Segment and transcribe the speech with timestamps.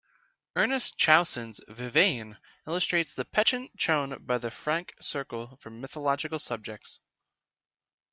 [0.55, 6.99] Ernest Chausson's "Vivane" illustrates the penchant shown by the Franck circle for mythological subjects.